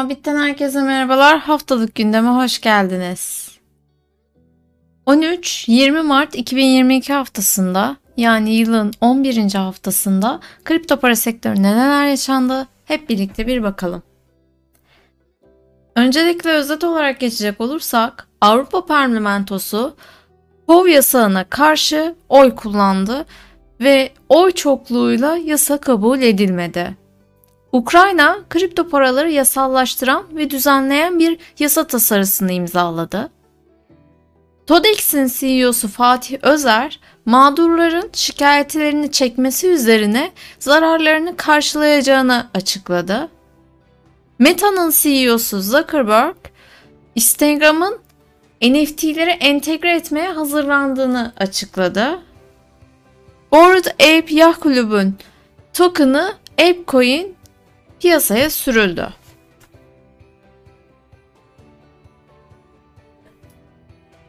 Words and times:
Muhabbitten 0.00 0.36
herkese 0.36 0.82
merhabalar. 0.82 1.38
Haftalık 1.38 1.94
gündeme 1.94 2.28
hoş 2.28 2.60
geldiniz. 2.60 3.50
13-20 5.06 6.02
Mart 6.02 6.34
2022 6.34 7.12
haftasında 7.12 7.96
yani 8.16 8.54
yılın 8.54 8.92
11. 9.00 9.54
haftasında 9.54 10.40
kripto 10.64 10.96
para 10.96 11.16
sektöründe 11.16 11.72
neler 11.72 12.06
yaşandı 12.06 12.66
hep 12.84 13.08
birlikte 13.08 13.46
bir 13.46 13.62
bakalım. 13.62 14.02
Öncelikle 15.96 16.50
özet 16.50 16.84
olarak 16.84 17.20
geçecek 17.20 17.60
olursak 17.60 18.28
Avrupa 18.40 18.86
Parlamentosu 18.86 19.96
POV 20.66 20.86
yasağına 20.88 21.44
karşı 21.44 22.14
oy 22.28 22.54
kullandı 22.54 23.26
ve 23.80 24.12
oy 24.28 24.52
çokluğuyla 24.52 25.36
yasa 25.36 25.78
kabul 25.78 26.22
edilmedi. 26.22 26.96
Ukrayna 27.72 28.38
kripto 28.50 28.88
paraları 28.88 29.30
yasallaştıran 29.30 30.24
ve 30.36 30.50
düzenleyen 30.50 31.18
bir 31.18 31.38
yasa 31.58 31.86
tasarısını 31.86 32.52
imzaladı. 32.52 33.30
TODEX'in 34.66 35.26
CEO'su 35.26 35.88
Fatih 35.88 36.38
Özer, 36.42 37.00
mağdurların 37.24 38.10
şikayetlerini 38.12 39.12
çekmesi 39.12 39.68
üzerine 39.68 40.30
zararlarını 40.58 41.36
karşılayacağını 41.36 42.46
açıkladı. 42.54 43.28
Meta'nın 44.38 44.90
CEO'su 44.90 45.60
Zuckerberg, 45.60 46.36
Instagram'ın 47.14 47.98
NFT'leri 48.62 49.30
entegre 49.30 49.94
etmeye 49.96 50.28
hazırlandığını 50.28 51.32
açıkladı. 51.36 52.20
Bored 53.52 53.84
Ape 53.84 54.34
Yacht 54.34 54.62
Club'un 54.62 55.14
token'ı 55.74 56.32
ApeCoin 56.58 57.36
piyasaya 58.00 58.50
sürüldü. 58.50 59.08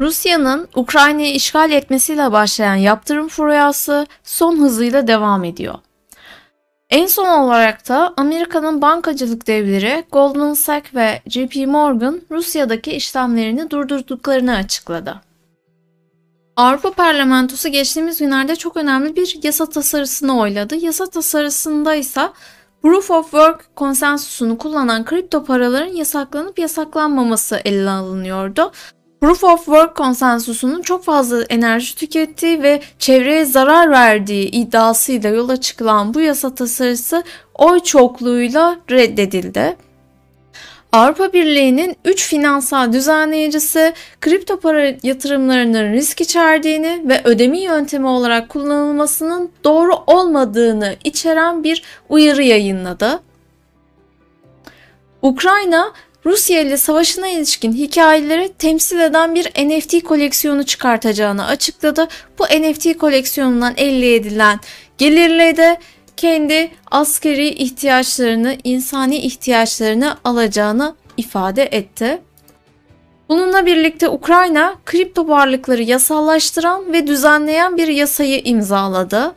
Rusya'nın 0.00 0.68
Ukrayna'yı 0.74 1.34
işgal 1.34 1.72
etmesiyle 1.72 2.32
başlayan 2.32 2.74
yaptırım 2.74 3.28
furyası 3.28 4.06
son 4.24 4.58
hızıyla 4.58 5.06
devam 5.06 5.44
ediyor. 5.44 5.74
En 6.90 7.06
son 7.06 7.28
olarak 7.28 7.88
da 7.88 8.14
Amerika'nın 8.16 8.82
bankacılık 8.82 9.46
devleri 9.46 10.04
Goldman 10.12 10.54
Sachs 10.54 10.94
ve 10.94 11.22
JP 11.26 11.66
Morgan 11.66 12.20
Rusya'daki 12.30 12.92
işlemlerini 12.92 13.70
durdurduklarını 13.70 14.56
açıkladı. 14.56 15.20
Avrupa 16.56 16.92
Parlamentosu 16.92 17.68
geçtiğimiz 17.68 18.18
günlerde 18.18 18.56
çok 18.56 18.76
önemli 18.76 19.16
bir 19.16 19.38
yasa 19.42 19.66
tasarısını 19.66 20.38
oyladı. 20.40 20.76
Yasa 20.76 21.06
tasarısında 21.06 21.94
ise 21.94 22.28
Proof 22.82 23.10
of 23.10 23.24
Work 23.24 23.76
konsensusunu 23.76 24.58
kullanan 24.58 25.04
kripto 25.04 25.44
paraların 25.44 25.94
yasaklanıp 25.94 26.58
yasaklanmaması 26.58 27.60
ele 27.64 27.90
alınıyordu. 27.90 28.72
Proof 29.20 29.44
of 29.44 29.64
Work 29.64 29.96
konsensusunun 29.96 30.82
çok 30.82 31.04
fazla 31.04 31.42
enerji 31.42 31.96
tükettiği 31.96 32.62
ve 32.62 32.82
çevreye 32.98 33.44
zarar 33.44 33.90
verdiği 33.90 34.50
iddiasıyla 34.50 35.30
yola 35.30 35.56
çıkılan 35.56 36.14
bu 36.14 36.20
yasa 36.20 36.54
tasarısı 36.54 37.22
oy 37.54 37.80
çokluğuyla 37.80 38.76
reddedildi. 38.90 39.76
Avrupa 40.92 41.32
Birliği'nin 41.32 41.96
3 42.04 42.28
finansal 42.28 42.92
düzenleyicisi 42.92 43.92
kripto 44.20 44.60
para 44.60 44.94
yatırımlarının 45.02 45.92
risk 45.92 46.20
içerdiğini 46.20 47.02
ve 47.08 47.20
ödeme 47.24 47.60
yöntemi 47.60 48.06
olarak 48.06 48.48
kullanılmasının 48.48 49.50
doğru 49.64 49.92
olmadığını 50.06 50.96
içeren 51.04 51.64
bir 51.64 51.82
uyarı 52.08 52.42
yayınladı. 52.42 53.20
Ukrayna 55.22 55.92
Rusya 56.26 56.60
ile 56.60 56.76
savaşına 56.76 57.28
ilişkin 57.28 57.72
hikayeleri 57.72 58.52
temsil 58.52 59.00
eden 59.00 59.34
bir 59.34 59.68
NFT 59.68 60.02
koleksiyonu 60.02 60.66
çıkartacağını 60.66 61.46
açıkladı. 61.46 62.08
Bu 62.38 62.44
NFT 62.44 62.98
koleksiyonundan 62.98 63.74
elde 63.76 64.14
edilen 64.14 64.60
gelirle 64.98 65.56
de 65.56 65.78
kendi 66.16 66.70
askeri 66.90 67.48
ihtiyaçlarını, 67.48 68.56
insani 68.64 69.16
ihtiyaçlarını 69.16 70.16
alacağını 70.24 70.94
ifade 71.16 71.62
etti. 71.62 72.22
Bununla 73.28 73.66
birlikte 73.66 74.08
Ukrayna 74.08 74.74
kripto 74.84 75.28
varlıkları 75.28 75.82
yasallaştıran 75.82 76.92
ve 76.92 77.06
düzenleyen 77.06 77.76
bir 77.76 77.88
yasayı 77.88 78.40
imzaladı. 78.44 79.34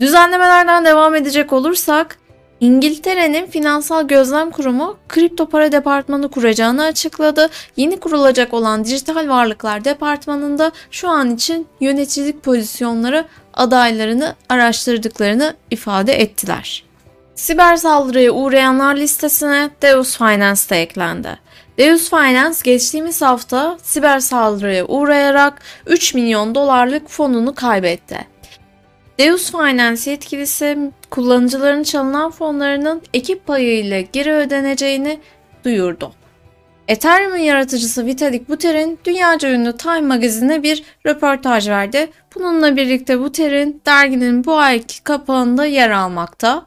Düzenlemelerden 0.00 0.84
devam 0.84 1.14
edecek 1.14 1.52
olursak 1.52 2.18
İngiltere'nin 2.64 3.46
Finansal 3.46 4.08
Gözlem 4.08 4.50
Kurumu 4.50 4.96
kripto 5.08 5.46
para 5.46 5.72
departmanı 5.72 6.30
kuracağını 6.30 6.84
açıkladı. 6.84 7.48
Yeni 7.76 8.00
kurulacak 8.00 8.54
olan 8.54 8.84
dijital 8.84 9.28
varlıklar 9.28 9.84
departmanında 9.84 10.72
şu 10.90 11.08
an 11.08 11.34
için 11.34 11.66
yöneticilik 11.80 12.42
pozisyonları 12.42 13.24
adaylarını 13.54 14.34
araştırdıklarını 14.48 15.54
ifade 15.70 16.20
ettiler. 16.20 16.84
Siber 17.34 17.76
saldırıya 17.76 18.32
uğrayanlar 18.32 18.96
listesine 18.96 19.70
Deus 19.82 20.18
Finance 20.18 20.60
de 20.70 20.82
eklendi. 20.82 21.38
Deus 21.78 22.10
Finance 22.10 22.58
geçtiğimiz 22.64 23.22
hafta 23.22 23.78
siber 23.82 24.20
saldırıya 24.20 24.86
uğrayarak 24.86 25.62
3 25.86 26.14
milyon 26.14 26.54
dolarlık 26.54 27.08
fonunu 27.08 27.54
kaybetti. 27.54 28.33
Deus 29.18 29.50
Finance 29.50 30.10
yetkilisi 30.10 30.78
kullanıcıların 31.10 31.82
çalınan 31.82 32.30
fonlarının 32.30 33.02
ekip 33.14 33.46
payıyla 33.46 34.00
geri 34.00 34.32
ödeneceğini 34.32 35.20
duyurdu. 35.64 36.12
Ethereum'un 36.88 37.36
yaratıcısı 37.38 38.06
Vitalik 38.06 38.48
Buterin 38.48 38.98
dünyaca 39.04 39.50
ünlü 39.50 39.76
Time 39.76 40.00
magazine 40.00 40.62
bir 40.62 40.84
röportaj 41.06 41.68
verdi. 41.68 42.10
Bununla 42.34 42.76
birlikte 42.76 43.20
Buterin 43.20 43.82
derginin 43.86 44.44
bu 44.44 44.58
ayki 44.58 45.02
kapağında 45.02 45.66
yer 45.66 45.90
almakta. 45.90 46.66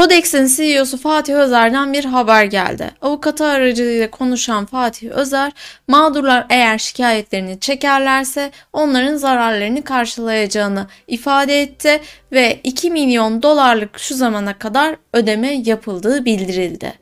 TODEX'in 0.00 0.46
CEO'su 0.46 0.96
Fatih 0.96 1.34
Özer'den 1.34 1.92
bir 1.92 2.04
haber 2.04 2.44
geldi. 2.44 2.90
Avukatı 3.00 3.44
aracılığıyla 3.44 4.10
konuşan 4.10 4.66
Fatih 4.66 5.10
Özer, 5.10 5.52
mağdurlar 5.88 6.46
eğer 6.50 6.78
şikayetlerini 6.78 7.60
çekerlerse 7.60 8.50
onların 8.72 9.16
zararlarını 9.16 9.84
karşılayacağını 9.84 10.86
ifade 11.06 11.62
etti 11.62 12.00
ve 12.32 12.60
2 12.64 12.90
milyon 12.90 13.42
dolarlık 13.42 13.98
şu 13.98 14.14
zamana 14.14 14.58
kadar 14.58 14.96
ödeme 15.12 15.62
yapıldığı 15.64 16.24
bildirildi. 16.24 16.92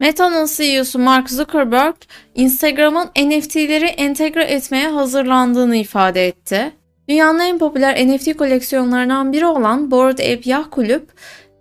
Meta'nın 0.00 0.46
CEO'su 0.46 0.98
Mark 0.98 1.30
Zuckerberg, 1.30 1.96
Instagram'ın 2.34 3.06
NFT'leri 3.06 3.86
entegre 3.86 4.44
etmeye 4.44 4.88
hazırlandığını 4.88 5.76
ifade 5.76 6.26
etti. 6.26 6.72
Dünyanın 7.12 7.38
en 7.38 7.58
popüler 7.58 8.06
NFT 8.06 8.36
koleksiyonlarından 8.36 9.32
biri 9.32 9.46
olan 9.46 9.90
Bored 9.90 10.18
Ape 10.18 10.40
Yacht 10.44 10.74
Club 10.74 11.02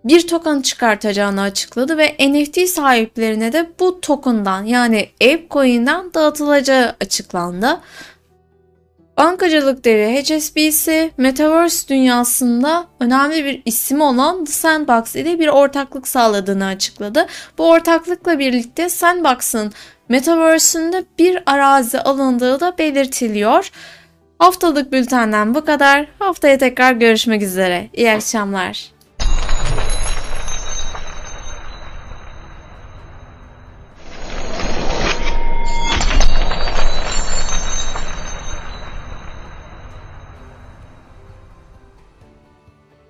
bir 0.03 0.27
token 0.27 0.61
çıkartacağını 0.61 1.41
açıkladı 1.41 1.97
ve 1.97 2.15
NFT 2.19 2.69
sahiplerine 2.69 3.53
de 3.53 3.69
bu 3.79 4.01
token'dan 4.01 4.63
yani 4.63 5.09
ApeCoin'den 5.21 6.13
dağıtılacağı 6.13 6.95
açıklandı. 7.01 7.79
Bankacılık 9.17 9.85
devi 9.85 10.23
HSBC, 10.23 11.11
Metaverse 11.17 11.87
dünyasında 11.87 12.85
önemli 12.99 13.45
bir 13.45 13.61
isim 13.65 14.01
olan 14.01 14.45
The 14.45 14.51
Sandbox 14.51 15.15
ile 15.15 15.39
bir 15.39 15.47
ortaklık 15.47 16.07
sağladığını 16.07 16.65
açıkladı. 16.65 17.27
Bu 17.57 17.69
ortaklıkla 17.69 18.39
birlikte 18.39 18.89
Sandbox'ın 18.89 19.73
Metaverse'ünde 20.09 21.05
bir 21.19 21.43
arazi 21.45 22.01
alındığı 22.01 22.59
da 22.59 22.77
belirtiliyor. 22.77 23.71
Haftalık 24.41 24.91
bültenden 24.91 25.55
bu 25.55 25.65
kadar. 25.65 26.05
Haftaya 26.19 26.57
tekrar 26.57 26.93
görüşmek 26.93 27.41
üzere. 27.41 27.89
İyi 27.93 28.11
akşamlar. 28.11 28.91